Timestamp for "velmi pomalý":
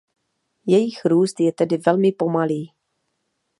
1.77-2.71